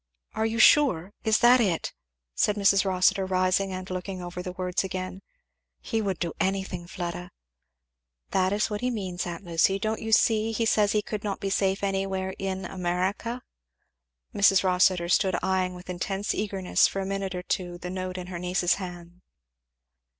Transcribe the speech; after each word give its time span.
"Are 0.33 0.47
you 0.47 0.57
sure? 0.57 1.13
is 1.23 1.37
that 1.41 1.61
it?" 1.61 1.93
said 2.33 2.55
Mrs. 2.55 2.85
Rossitur, 2.85 3.23
rising 3.27 3.71
and 3.71 3.87
looking 3.87 4.19
over 4.19 4.41
the 4.41 4.51
words 4.53 4.83
again; 4.83 5.21
"He 5.79 6.01
would 6.01 6.17
do 6.17 6.33
anything, 6.39 6.87
Fleda" 6.87 7.29
"That 8.31 8.51
is 8.51 8.67
what 8.67 8.81
he 8.81 8.89
means, 8.89 9.27
aunt 9.27 9.43
Lucy; 9.43 9.77
don't 9.77 10.01
you 10.01 10.11
see 10.11 10.53
he 10.53 10.65
says 10.65 10.93
he 10.93 11.03
could 11.03 11.23
not 11.23 11.39
be 11.39 11.51
safe 11.51 11.83
anywhere 11.83 12.33
in 12.39 12.65
America?" 12.65 13.43
Mrs. 14.33 14.63
Rossitur 14.63 15.07
stood 15.07 15.35
eying 15.43 15.75
with 15.75 15.87
intense 15.87 16.33
eagerness 16.33 16.87
for 16.87 16.99
a 16.99 17.05
minute 17.05 17.35
or 17.35 17.43
two 17.43 17.77
the 17.77 17.91
note 17.91 18.17
in 18.17 18.25
her 18.25 18.39
niece's 18.39 18.73
hand. 18.81 19.21